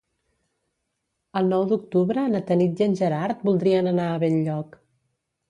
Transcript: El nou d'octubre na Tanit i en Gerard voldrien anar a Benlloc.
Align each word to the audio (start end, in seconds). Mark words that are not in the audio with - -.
El 1.41 1.45
nou 1.51 1.65
d'octubre 1.73 2.23
na 2.37 2.41
Tanit 2.49 2.81
i 2.83 2.87
en 2.87 2.97
Gerard 3.03 3.45
voldrien 3.51 3.93
anar 3.95 4.09
a 4.15 4.19
Benlloc. 4.27 4.83